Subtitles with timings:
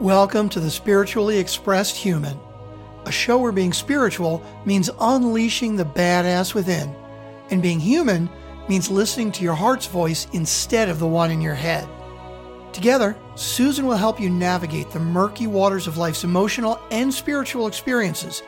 [0.00, 2.36] Welcome to the Spiritually Expressed Human,
[3.04, 6.92] a show where being spiritual means unleashing the badass within,
[7.50, 8.28] and being human
[8.68, 11.88] means listening to your heart's voice instead of the one in your head.
[12.72, 18.42] Together, Susan will help you navigate the murky waters of life's emotional and spiritual experiences,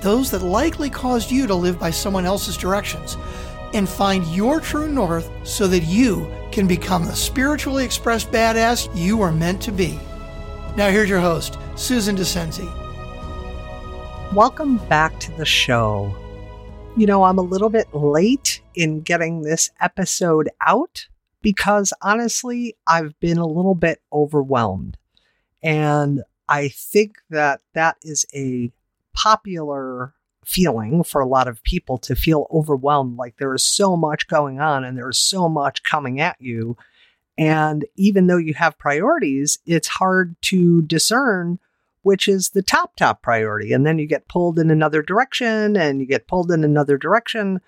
[0.00, 3.16] those that likely caused you to live by someone else's directions,
[3.72, 9.22] and find your true north so that you can become the spiritually expressed badass you
[9.22, 9.96] are meant to be.
[10.78, 12.72] Now, here's your host, Susan Dascenzi.
[14.32, 16.14] Welcome back to the show.
[16.96, 21.08] You know, I'm a little bit late in getting this episode out
[21.42, 24.96] because honestly, I've been a little bit overwhelmed.
[25.64, 28.70] And I think that that is a
[29.14, 34.28] popular feeling for a lot of people to feel overwhelmed like there is so much
[34.28, 36.76] going on and there's so much coming at you
[37.38, 41.58] and even though you have priorities, it's hard to discern
[42.02, 43.72] which is the top, top priority.
[43.72, 47.60] And then you get pulled in another direction and you get pulled in another direction,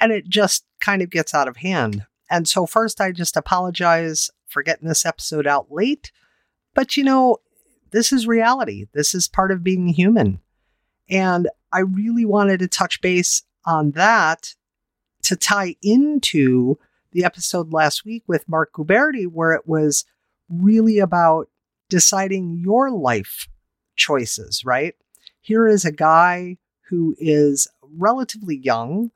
[0.00, 2.04] and it just kind of gets out of hand.
[2.28, 6.12] And so, first, I just apologize for getting this episode out late.
[6.74, 7.38] But you know,
[7.92, 8.86] this is reality.
[8.92, 10.40] This is part of being human.
[11.08, 14.54] And I really wanted to touch base on that
[15.22, 16.78] to tie into
[17.12, 20.04] the episode last week with Marc Guberti, where it was
[20.48, 21.48] really about
[21.88, 23.48] deciding your life
[23.96, 24.94] choices, right?
[25.40, 29.10] Here is a guy who is relatively young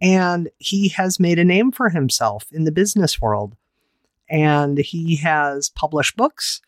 [0.00, 3.56] and he has made a name for himself in the business world.
[4.28, 6.60] And he has published books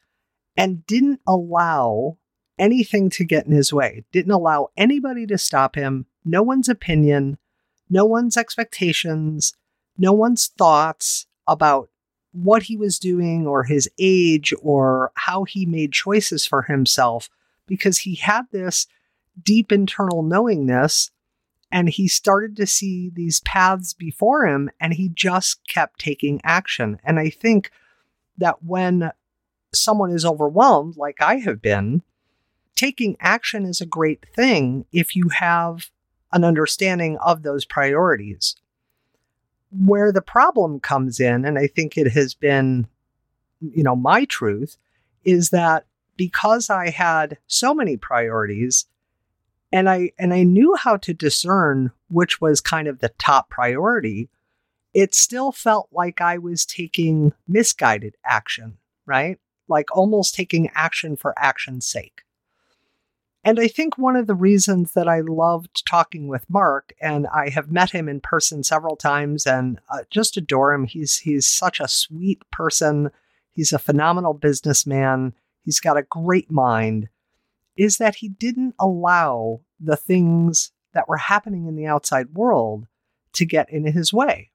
[0.56, 2.18] and didn't allow
[2.58, 7.38] anything to get in his way, didn't allow anybody to stop him, no one's opinion,
[7.90, 9.54] no one's expectations,
[9.96, 11.88] no one's thoughts about
[12.32, 17.30] what he was doing or his age or how he made choices for himself
[17.66, 18.86] because he had this
[19.42, 21.10] deep internal knowingness
[21.70, 26.98] and he started to see these paths before him and he just kept taking action.
[27.04, 27.70] And I think
[28.36, 29.12] that when
[29.72, 32.02] someone is overwhelmed, like I have been,
[32.74, 35.90] taking action is a great thing if you have
[36.32, 38.56] an understanding of those priorities
[39.78, 42.86] where the problem comes in, and I think it has been,
[43.60, 44.76] you know, my truth,
[45.24, 45.86] is that
[46.16, 48.86] because I had so many priorities
[49.72, 54.28] and I and I knew how to discern which was kind of the top priority,
[54.92, 59.38] it still felt like I was taking misguided action, right?
[59.66, 62.22] Like almost taking action for action's sake.
[63.44, 67.50] And I think one of the reasons that I loved talking with Marc, and I
[67.50, 70.84] have met him in person several times and uh, just adore him.
[70.84, 73.10] He's he's such a sweet person.
[73.52, 75.34] He's a phenomenal businessman.
[75.62, 77.08] He's got a great mind.
[77.76, 82.86] Is that he didn't allow the things that were happening in the outside world
[83.34, 84.50] to get in his way.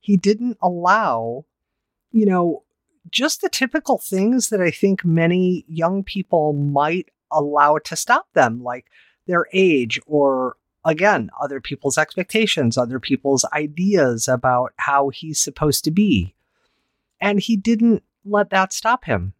[0.00, 1.44] He didn't allow,
[2.10, 2.64] you know,
[3.10, 8.62] just the typical things that I think many young people might allow to stop them,
[8.62, 8.86] like
[9.26, 15.90] their age or again, other people's expectations, other people's ideas about how he's supposed to
[15.90, 16.34] be.
[17.20, 19.32] And he didn't let that stop him.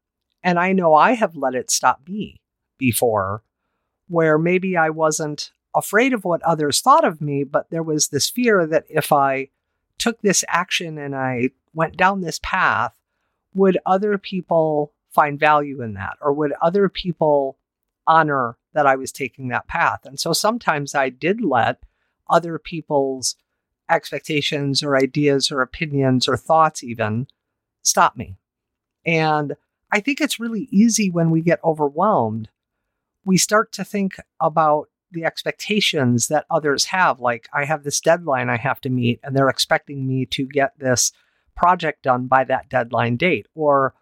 [0.43, 2.41] And I know I have let it stop me
[2.79, 3.43] before,
[4.09, 8.31] where maybe I wasn't afraid of what others thought of me, but there was this
[8.31, 9.49] fear that if I
[9.99, 12.95] took this action and I went down this path,
[13.55, 16.17] would other people find value in that?
[16.21, 17.57] Or would other people
[18.07, 20.01] honor that I was taking that path.
[20.05, 21.83] And so sometimes I did let
[22.29, 23.37] other people's
[23.89, 27.27] expectations or ideas or opinions or thoughts even
[27.83, 28.37] stop me.
[29.05, 29.55] And
[29.93, 32.49] I think it's really easy when we get overwhelmed.
[33.25, 37.21] We start to think about the expectations that others have.
[37.21, 40.79] Like, I have this deadline I have to meet, and they're expecting me to get
[40.79, 41.13] this
[41.55, 43.47] project done by that deadline date.
[43.55, 43.95] Or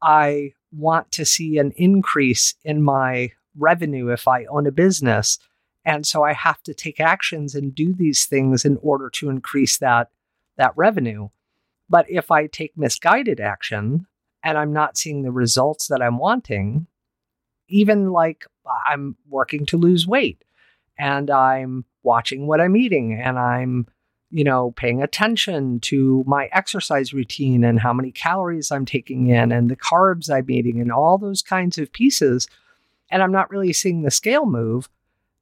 [0.00, 5.38] I want to see an increase in my revenue if I own a business.
[5.84, 9.78] And so I have to take actions and do these things in order to increase
[9.78, 10.10] that,
[10.56, 11.28] that revenue.
[11.88, 14.06] But if I take misguided action
[14.42, 16.86] and I'm not seeing the results that I'm wanting,
[17.68, 18.46] even like
[18.86, 20.42] I'm working to lose weight
[20.98, 23.86] and I'm watching what I'm eating and I'm
[24.34, 29.52] you know, paying attention to my exercise routine and how many calories I'm taking in
[29.52, 32.48] and the carbs I'm eating and all those kinds of pieces,
[33.12, 34.88] and I'm not really seeing the scale move,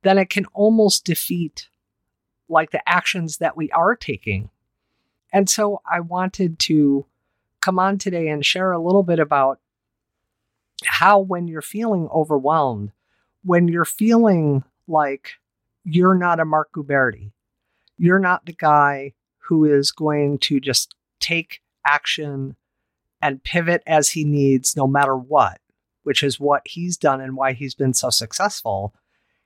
[0.03, 1.69] then it can almost defeat
[2.51, 4.51] like the actions that we are taking.
[5.33, 7.07] And so I wanted to
[7.63, 9.59] come on today and share a little bit about
[10.85, 12.93] how, when you're feeling overwhelmed,
[13.43, 15.39] when you're feeling like
[15.83, 17.31] you're not a Marc Guberti,
[17.99, 22.57] you're not the guy who is going to just take action
[23.21, 25.61] and pivot as he needs no matter what,
[26.03, 28.95] which is what he's done and why he's been so successful.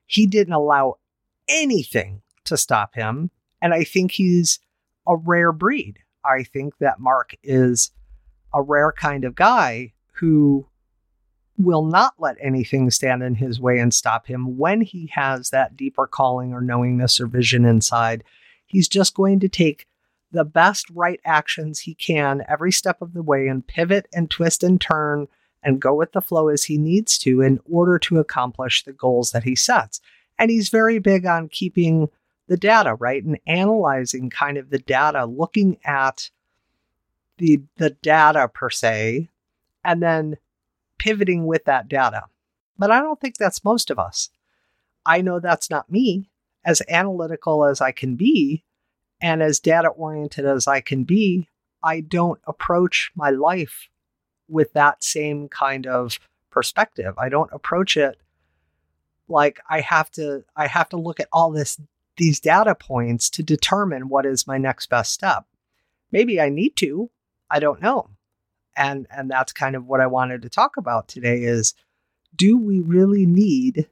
[0.07, 0.97] He didn't allow
[1.49, 3.31] anything to stop him.
[3.61, 4.59] And I think he's
[5.07, 5.99] a rare breed.
[6.25, 7.91] I think that Marc is
[8.55, 10.67] a rare kind of guy who
[11.58, 15.76] will not let anything stand in his way and stop him when he has that
[15.76, 18.23] deeper calling or knowingness or vision inside.
[18.67, 19.87] He's just going to take
[20.32, 24.62] the best right actions he can every step of the way and pivot and twist
[24.62, 25.29] and turn
[25.62, 29.31] and go with the flow as he needs to in order to accomplish the goals
[29.31, 30.00] that he sets.
[30.38, 32.09] And he's very big on keeping
[32.49, 33.25] the data, right?
[33.25, 36.31] And analyzing kind of the data, looking at
[37.38, 39.29] the the data per se,
[39.85, 40.37] and then
[40.99, 42.25] pivoting with that data.
[42.79, 44.31] But I don't think that's most of us.
[45.05, 46.31] I know that's not me.
[46.65, 48.65] As analytical as I can be
[49.21, 51.49] and as data oriented as I can be,
[51.83, 53.89] I don't approach my life
[54.49, 56.19] with that same kind of
[56.51, 57.15] perspective.
[57.19, 58.19] I don't approach it
[59.29, 61.81] like I have to I have to look at all this
[62.17, 65.45] these data points to determine what is my next best step.
[66.11, 67.11] Maybe I need to,
[67.51, 68.11] I don't know
[68.76, 71.75] and and that's kind of what I wanted to talk about today is
[72.34, 73.88] do we really need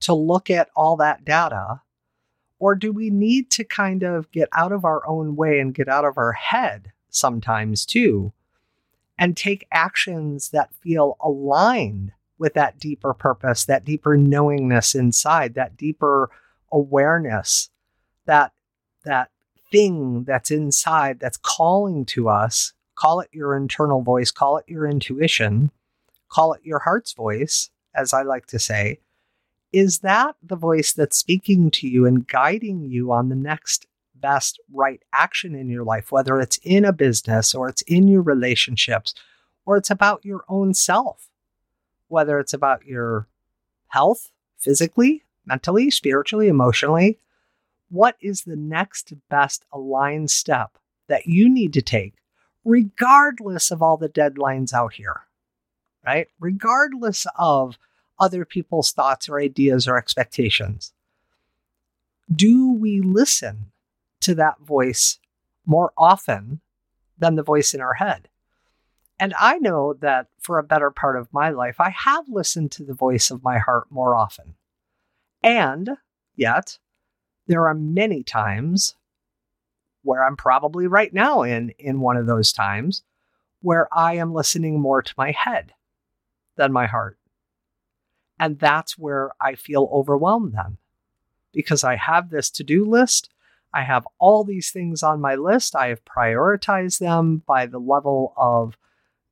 [0.00, 1.80] to look at all that data?
[2.60, 5.88] Or do we need to kind of get out of our own way and get
[5.88, 8.32] out of our head sometimes too
[9.18, 15.76] and take actions that feel aligned with that deeper purpose that deeper knowingness inside that
[15.76, 16.30] deeper
[16.70, 17.70] awareness
[18.26, 18.52] that
[19.04, 19.30] that
[19.72, 24.84] thing that's inside that's calling to us Call it your internal voice, call it your
[24.84, 25.70] intuition,
[26.28, 28.98] call it your heart's voice, as I like to say.
[29.72, 33.86] Is that the voice that's speaking to you and guiding you on the next
[34.16, 38.22] best right action in your life, whether it's in a business or it's in your
[38.22, 39.14] relationships
[39.64, 41.28] or it's about your own self,
[42.08, 43.28] whether it's about your
[43.88, 47.20] health, physically, mentally, spiritually, emotionally?
[47.90, 52.14] What is the next best aligned step that you need to take
[52.68, 55.22] regardless of all the deadlines out here,
[56.04, 56.28] right?
[56.38, 57.78] Regardless of
[58.20, 60.92] other people's thoughts or ideas or expectations.
[62.30, 63.72] Do we listen
[64.20, 65.18] to that voice
[65.64, 66.60] more often
[67.16, 68.28] than the voice in our head?
[69.18, 72.84] And I know that for a better part of my life, I have listened to
[72.84, 74.56] the voice of my heart more often.
[75.42, 75.96] And
[76.36, 76.78] yet,
[77.46, 78.94] there are many times
[80.08, 83.02] where I'm probably right now in in one of those times
[83.60, 85.74] where I am listening more to my head
[86.56, 87.18] than my heart.
[88.40, 90.78] And that's where I feel overwhelmed then
[91.52, 93.28] because I have this to-do list.
[93.74, 95.76] I have all these things on my list.
[95.76, 98.78] I have prioritized them by the level of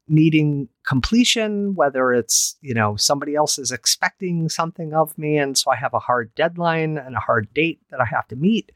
[0.08, 5.38] needing completion, whether it's, you know, somebody else is expecting something of me.
[5.38, 8.36] And so I have a hard deadline and a hard date that I have to
[8.36, 8.72] meet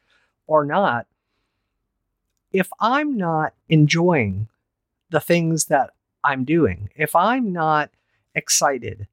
[0.47, 1.07] or not
[2.53, 4.49] if I'm not enjoying
[5.11, 5.91] the things that
[6.25, 7.91] I'm doing, if I'm not
[8.35, 9.07] excited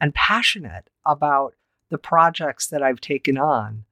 [0.00, 1.54] and passionate about
[1.88, 3.84] the projects that I've taken on,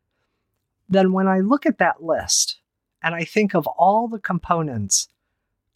[0.88, 2.60] then when I look at that list
[3.02, 5.08] and I think of all the components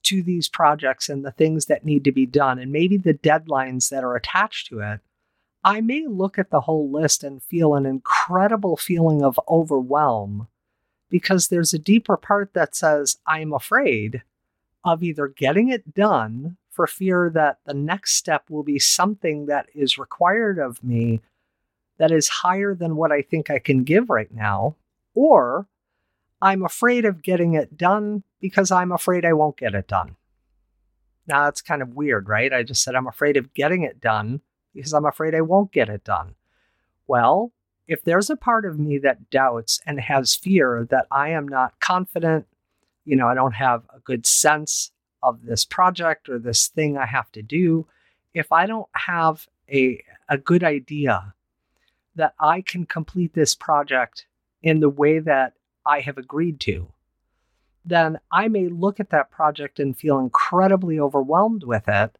[0.04, 3.90] to these projects and the things that need to be done, and maybe the deadlines
[3.90, 5.00] that are attached to it,
[5.64, 10.48] I may look at the whole list and feel an incredible feeling of overwhelm
[11.12, 14.22] because there's a deeper part that says, I'm afraid
[14.82, 19.66] of either getting it done for fear that the next step will be something that
[19.74, 21.20] is required of me
[21.98, 24.76] that is higher than what I think I can give right now,
[25.14, 25.66] or
[26.40, 30.16] I'm afraid of getting it done because I'm afraid I won't get it done.
[31.26, 32.54] Now, that's kind of weird, right?
[32.54, 34.40] I just said I'm afraid of getting it done
[34.74, 36.36] because I'm afraid I won't get it done.
[37.06, 37.52] Well,
[37.86, 41.78] if there's a part of me that doubts and has fear that I am not
[41.80, 42.46] confident,
[43.04, 47.06] you know, I don't have a good sense of this project or this thing I
[47.06, 47.86] have to do,
[48.34, 51.34] if I don't have a, a good idea
[52.14, 54.26] that I can complete this project
[54.62, 56.88] in the way that I have agreed to,
[57.84, 62.16] then I may look at that project and feel incredibly overwhelmed with it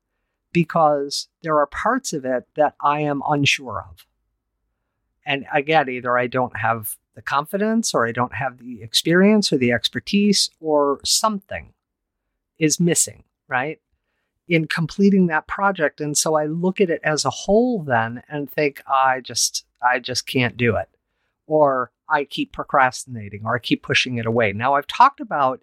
[0.53, 4.07] because there are parts of it that I am unsure of.
[5.25, 9.59] And again, either I don't have the confidence or I don't have the experience or
[9.59, 11.75] the expertise or something
[12.59, 13.81] is missing, right?
[14.49, 16.01] in completing that project.
[16.01, 19.99] And so I look at it as a whole then and think, I just, I
[19.99, 20.89] just can't do it.
[21.47, 24.53] Or I keep procrastinating or I keep pushing it away.
[24.53, 25.63] Now, I've talked about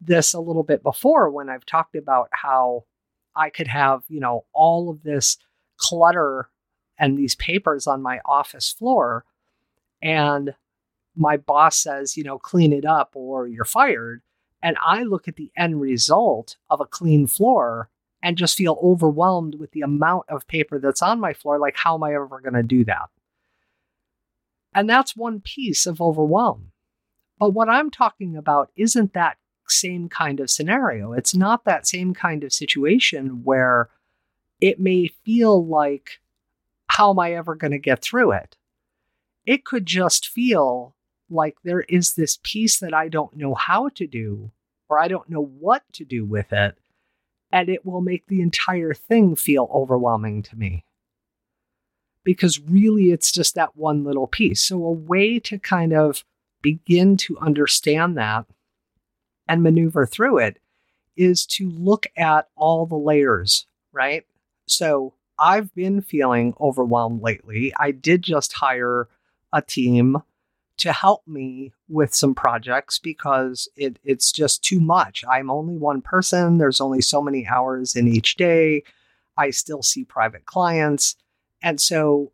[0.00, 2.84] this a little bit before when I've talked about how
[3.36, 5.38] I could have, you know, all of this
[5.76, 6.50] clutter
[6.98, 9.24] and these papers on my office floor.
[10.02, 10.54] And
[11.16, 14.22] my boss says, you know, clean it up or you're fired.
[14.62, 17.88] And I look at the end result of a clean floor
[18.22, 21.58] and just feel overwhelmed with the amount of paper that's on my floor.
[21.58, 23.08] Like, how am I ever going to do that?
[24.74, 26.72] And that's one piece of overwhelm.
[27.38, 29.38] But what I'm talking about isn't that
[29.68, 31.12] same kind of scenario.
[31.12, 33.90] It's not that same kind of situation where
[34.60, 36.18] it may feel like,
[36.88, 38.56] how am I ever going to get through it?
[39.46, 40.94] It could just feel
[41.30, 44.50] like there is this piece that I don't know how to do,
[44.88, 46.76] or I don't know what to do with it,
[47.52, 50.84] and it will make the entire thing feel overwhelming to me.
[52.24, 54.60] Because really, it's just that one little piece.
[54.60, 56.24] So, a way to kind of
[56.60, 58.44] begin to understand that
[59.46, 60.58] and maneuver through it
[61.16, 64.26] is to look at all the layers, right?
[64.66, 67.72] So, I've been feeling overwhelmed lately.
[67.78, 69.08] I did just hire
[69.52, 70.18] a team
[70.78, 75.24] to help me with some projects because it, it's just too much.
[75.28, 78.84] I'm only one person, there's only so many hours in each day.
[79.36, 81.16] I still see private clients.
[81.62, 82.32] And so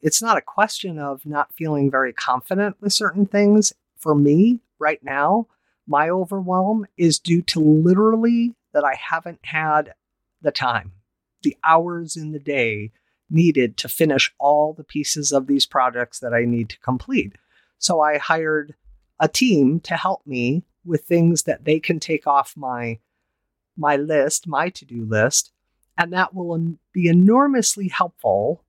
[0.00, 3.72] it's not a question of not feeling very confident with certain things.
[3.96, 5.48] For me, right now,
[5.88, 9.94] my overwhelm is due to literally that I haven't had
[10.42, 10.92] the time,
[11.46, 12.90] the hours in the day
[13.30, 17.34] needed to finish all the pieces of these projects that I need to complete.
[17.78, 18.74] So I hired
[19.20, 22.98] a team to help me with things that they can take off my
[23.78, 25.52] my list, my to-do list,
[25.96, 28.64] and that will be enormously helpful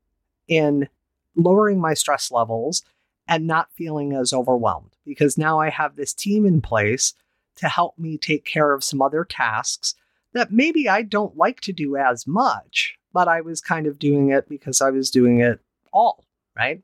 [0.48, 0.88] in
[1.36, 2.84] lowering my stress levels
[3.28, 7.16] and not feeling as overwhelmed because now I have this team in place
[7.56, 9.96] to help me take care of some other tasks
[10.34, 14.30] that maybe I don't like to do as much, but I was kind of doing
[14.30, 15.60] it because I was doing it
[15.92, 16.24] all,
[16.56, 16.82] right?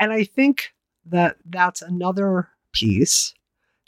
[0.00, 0.72] And I think
[1.06, 3.34] that that's another piece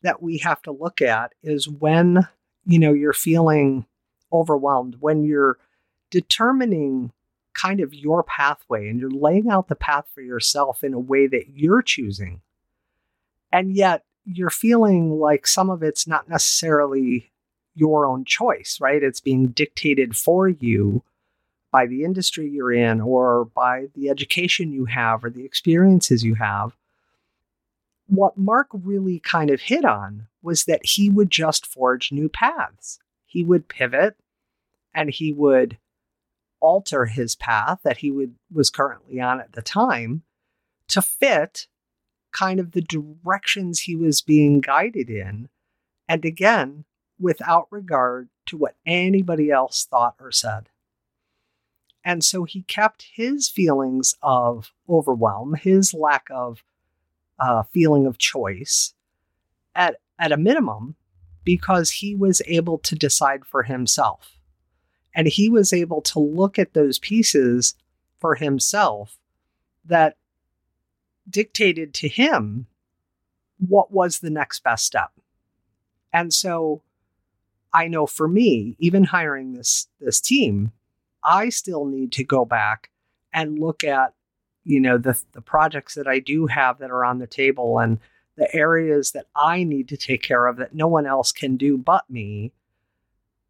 [0.03, 2.27] that we have to look at is when
[2.65, 3.87] you know you're feeling
[4.33, 5.59] overwhelmed when you're
[6.11, 7.13] determining
[7.53, 11.27] kind of your pathway and you're laying out the path for yourself in a way
[11.27, 12.41] that you're choosing
[13.53, 17.31] and yet you're feeling like some of it's not necessarily
[17.75, 19.03] your own choice right?
[19.03, 21.03] It's being dictated for you
[21.71, 26.35] by the industry you're in or by the education you have or the experiences you
[26.35, 26.77] have.
[28.07, 32.99] What Marc really kind of hit on was that he would just forge new paths.
[33.25, 34.17] He would pivot
[34.93, 35.79] and he would
[36.59, 40.23] alter his path that he would was currently on at the time
[40.89, 41.69] to fit
[42.33, 45.49] kind of the directions he was being guided in.
[46.09, 46.85] And again
[47.21, 50.69] without regard to what anybody else thought or said.
[52.05, 56.65] And so he kept his feelings of overwhelm, his lack of
[57.39, 58.95] uh, feeling of choice
[59.75, 60.97] at, at a minimum
[61.45, 64.39] because he was able to decide for himself.
[65.15, 67.75] And he was able to look at those pieces
[68.19, 69.19] for himself
[69.85, 70.17] that
[71.29, 72.67] dictated to him
[73.59, 75.11] what was the next best step.
[76.12, 76.83] And so
[77.73, 80.73] I know for me, even hiring this this team,
[81.23, 82.91] I still need to go back
[83.33, 84.15] and look at
[84.65, 87.99] you know the the projects that I do have that are on the table and
[88.37, 91.77] the areas that I need to take care of that no one else can do
[91.77, 92.53] but me.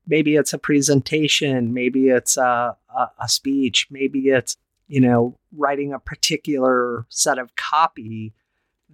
[0.06, 4.56] Maybe it's a presentation, maybe it's a, a, a speech, maybe it's
[4.88, 8.34] you know writing a particular set of copy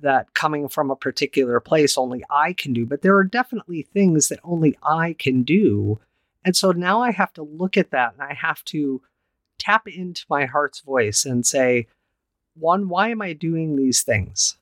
[0.03, 2.87] that coming from a particular place only I can do.
[2.87, 5.99] But there are definitely things that only I can do.
[6.45, 9.03] And so now I have to look at that and I have to
[9.59, 11.87] tap into my heart's voice and say,
[12.55, 14.57] one, why am I doing these things?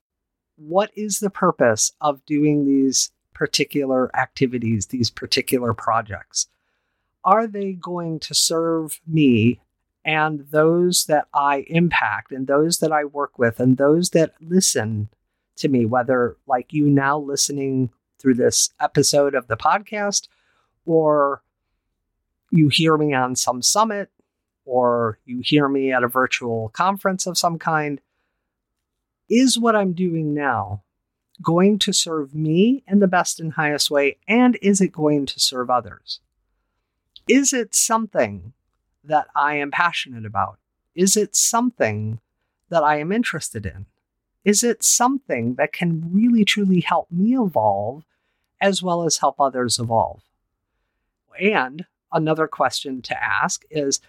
[0.57, 6.49] What is the purpose of doing these particular activities, these particular projects?
[7.25, 9.61] Are they going to serve me
[10.05, 15.09] and those that I impact and those that I work with and those that listen
[15.57, 20.29] to me, whether like you now listening through this episode of the podcast
[20.87, 21.43] or
[22.51, 24.11] you hear me on some summit
[24.65, 28.01] or you hear me at a virtual conference of some kind,
[29.29, 30.83] is what I'm doing now
[31.43, 34.19] going to serve me in the best and highest way?
[34.29, 36.21] And is it going to serve others?
[37.27, 38.53] Is it something
[39.03, 40.59] that I am passionate about?
[40.95, 42.21] Is it something
[42.69, 43.87] that I am interested in?
[44.45, 48.05] Is it something that can really truly help me evolve
[48.61, 50.23] as well as help others evolve?
[51.41, 54.01] And another question to ask is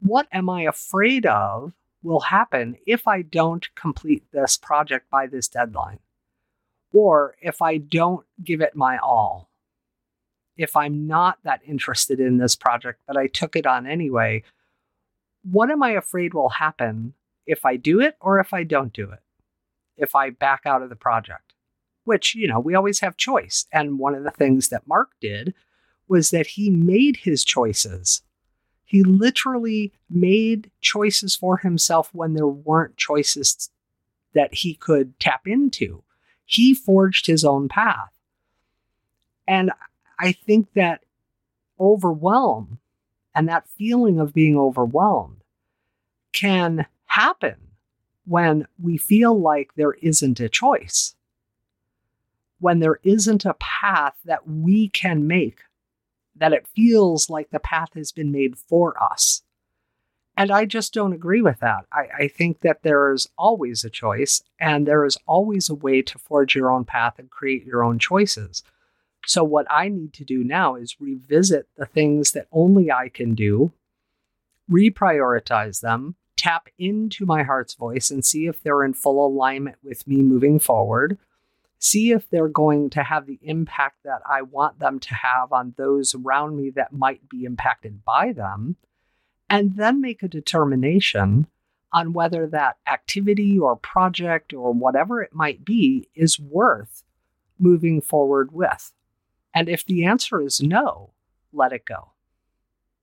[0.00, 1.72] what am I afraid of
[2.02, 6.00] will happen if I don't complete this project by this deadline?
[6.92, 9.48] Or if I don't give it my all?
[10.56, 14.42] If I'm not that interested in this project, but I took it on anyway,
[15.42, 17.14] what am I afraid will happen
[17.46, 19.20] if I do it or if I don't do it?
[19.96, 21.52] If I back out of the project?
[22.04, 23.66] Which, you know, we always have choice.
[23.72, 25.54] And one of the things that Marc did
[26.08, 28.22] was that he made his choices.
[28.84, 33.70] He literally made choices for himself when there weren't choices
[34.34, 36.02] that he could tap into.
[36.44, 38.12] He forged his own path.
[39.46, 39.70] And
[40.18, 41.04] I think that
[41.78, 42.78] overwhelm
[43.34, 45.42] and that feeling of being overwhelmed
[46.32, 47.56] can happen
[48.24, 51.14] when we feel like there isn't a choice,
[52.60, 55.60] when there isn't a path that we can make,
[56.36, 59.42] that it feels like the path has been made for us.
[60.36, 61.84] And I just don't agree with that.
[61.92, 66.00] I, I, think that there is always a choice and there is always a way
[66.00, 68.62] to forge your own path and create your own choices.
[69.26, 73.34] So, what I need to do now is revisit the things that only I can
[73.34, 73.72] do,
[74.70, 80.04] reprioritize them, tap into my heart's voice and see if they're in full alignment with
[80.08, 81.16] me moving forward.
[81.78, 85.74] See if they're going to have the impact that I want them to have on
[85.76, 88.74] those around me that might be impacted by them.
[89.48, 91.46] And then make a determination
[91.92, 97.04] on whether that activity or project or whatever it might be is worth
[97.56, 98.90] moving forward with.
[99.54, 101.10] And if the answer is no,
[101.52, 102.10] let it go.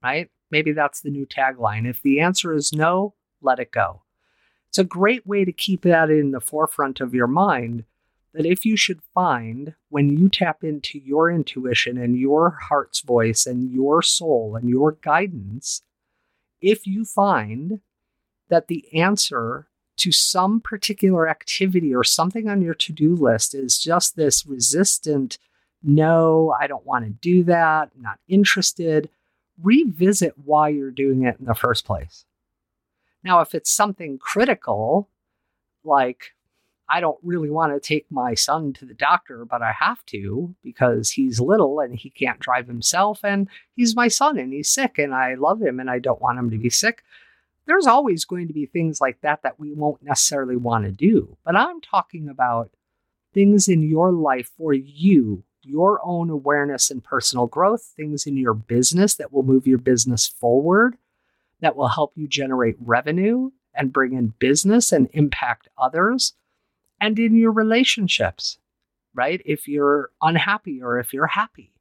[0.03, 0.29] Right?
[0.51, 1.87] Maybe that's the new tagline.
[1.87, 4.01] If the answer is no, let it go.
[4.69, 7.85] It's a great way to keep that in the forefront of your mind
[8.33, 13.45] that if you should find when you tap into your intuition and your heart's voice
[13.45, 15.81] and your soul and your guidance,
[16.61, 17.79] if you find
[18.49, 23.79] that the answer to some particular activity or something on your to do list is
[23.79, 25.37] just this resistant,
[25.83, 29.09] no, I don't want to do that, not interested,
[29.61, 32.25] revisit why you're doing it in the first place.
[33.23, 35.09] Now, if it's something critical,
[35.83, 36.33] like
[36.89, 40.55] I don't really want to take my son to the doctor, but I have to
[40.63, 44.97] because he's little and he can't drive himself, and he's my son and he's sick
[44.97, 47.03] and I love him and I don't want him to be sick.
[47.65, 51.37] There's always going to be things like that that we won't necessarily want to do.
[51.45, 52.71] But I'm talking about
[53.31, 58.55] things in your life for you, your own awareness and personal growth, things in your
[58.55, 60.97] business that will move your business forward
[61.61, 66.33] that will help you generate revenue and bring in business and impact others
[66.99, 68.57] and in your relationships,
[69.13, 69.41] right?
[69.45, 71.71] If you're unhappy or if you're happy,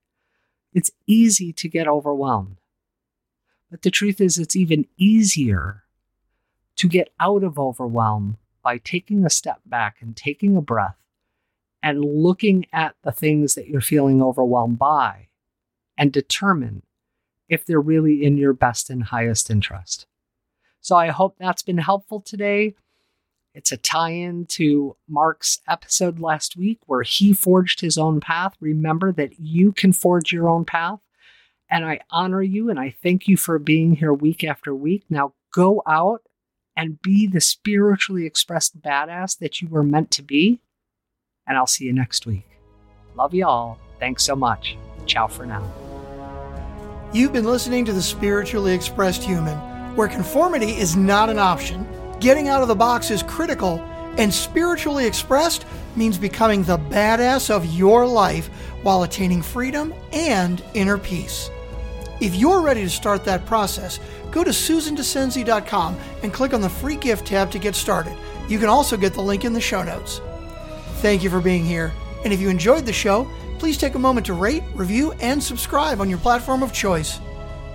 [0.72, 2.56] it's easy to get overwhelmed.
[3.70, 5.84] But the truth is, it's even easier
[6.76, 10.96] to get out of overwhelm by taking a step back and taking a breath
[11.82, 15.28] and looking at the things that you're feeling overwhelmed by
[15.96, 16.82] and determine
[17.48, 20.06] if they're really in your best and highest interest.
[20.80, 22.74] So I hope that's been helpful today.
[23.54, 28.54] It's a tie in to Marc's episode last week where he forged his own path.
[28.61, 31.00] Remember that you can forge your own path.
[31.70, 35.04] And I honor you and I thank you for being here week after week.
[35.11, 36.22] Now go out
[36.76, 40.61] and be the spiritually expressed badass that you were meant to be.
[41.46, 42.46] And I'll see you next week.
[43.16, 43.78] Love you all.
[43.98, 44.76] Thanks so much.
[45.06, 45.88] Ciao for now.
[47.11, 49.57] You've been listening to The Spiritually Expressed Human,
[49.97, 51.88] where conformity is not an option,
[52.21, 53.79] getting out of the box is critical,
[54.18, 55.64] and spiritually expressed
[55.97, 58.49] means becoming the badass of your life
[58.83, 61.49] while attaining freedom and inner peace.
[62.21, 66.97] If you're ready to start that process, go to susandascenzi.com and click on the free
[66.97, 68.14] gift tab to get started.
[68.51, 70.21] You can also get the link in the show notes.
[70.97, 71.90] Thank you for being here,
[72.23, 73.27] and if you enjoyed the show,
[73.59, 77.21] please take a moment to rate, review, and subscribe on your platform of choice.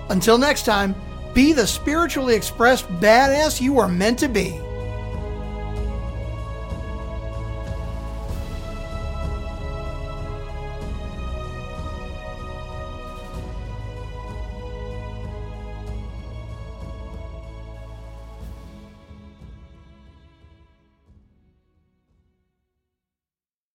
[0.08, 0.94] Until next time,
[1.34, 4.60] be the spiritually expressed badass you are meant to be.